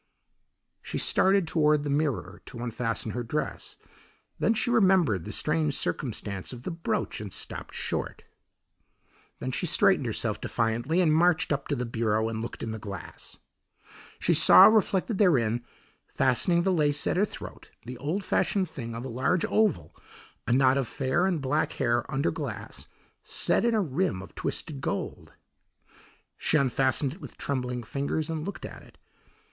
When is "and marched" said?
11.01-11.53